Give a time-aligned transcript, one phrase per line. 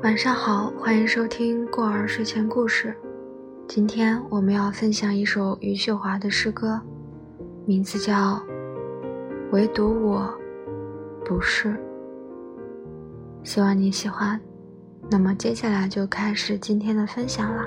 [0.00, 2.94] 晚上好，欢迎收听过儿睡前故事。
[3.66, 6.80] 今天我们要分享一首余秀华的诗歌，
[7.66, 8.14] 名字叫
[9.50, 10.32] 《唯独我
[11.24, 11.70] 不是》。
[13.42, 14.40] 希望你喜欢。
[15.10, 17.66] 那么接下来就开始今天的分享啦。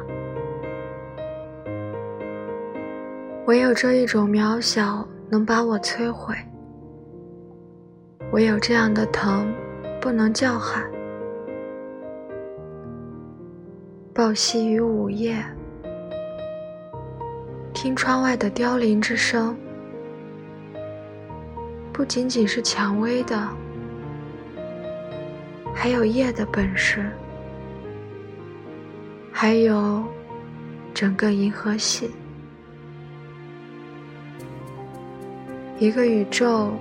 [3.45, 6.33] 唯有这一种渺小能把我摧毁，
[8.31, 9.53] 唯有这样的疼
[9.99, 10.89] 不能叫喊。
[14.13, 15.41] 抱膝于午夜，
[17.73, 19.55] 听窗外的凋零之声，
[21.93, 23.47] 不仅仅是蔷薇的，
[25.73, 27.09] 还有夜的本事，
[29.31, 30.03] 还有
[30.93, 32.11] 整个银河系。
[35.79, 36.73] 一个宇宙，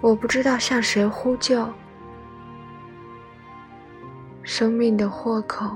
[0.00, 1.66] 我不知道向谁呼救。
[4.54, 5.66] 生命的豁口，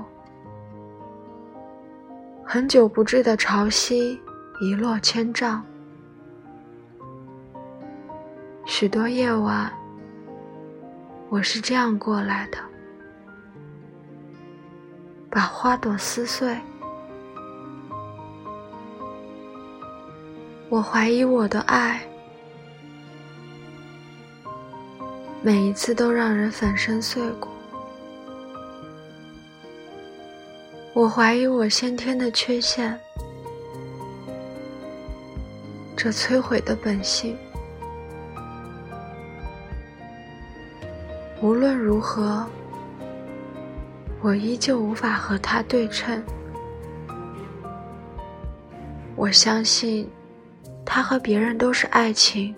[2.45, 4.15] 很久不至的潮汐
[4.61, 5.65] 一落千丈。
[8.67, 9.73] 许多夜晚，
[11.27, 12.59] 我是这样过来的，
[15.27, 16.55] 把花朵撕碎。
[20.69, 22.07] 我怀疑我的爱，
[25.41, 27.49] 每一次都让人粉身碎骨。
[30.93, 32.99] 我怀疑我先天的缺陷，
[35.95, 37.37] 这摧毁的本性。
[41.41, 42.45] 无论如何，
[44.21, 46.23] 我依旧无法和他对称。
[49.15, 50.09] 我相信。
[50.89, 52.55] 他和别人都是爱情，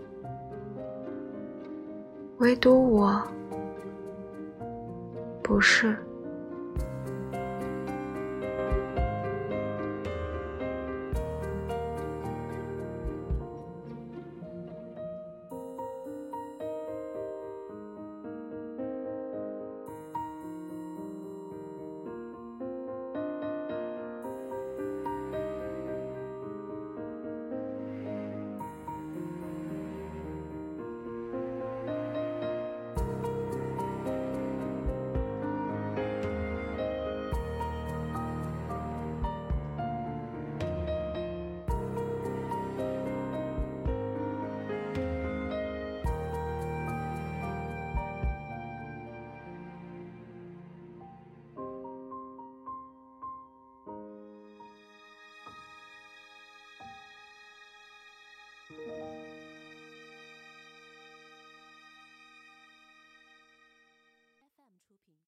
[2.38, 3.20] 唯独我
[5.42, 5.98] 不是。